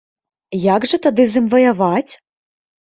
Як 0.63 0.87
жа 0.93 0.97
тады 1.05 1.23
з 1.35 1.45
ім 1.45 1.53
ваяваць? 1.53 2.11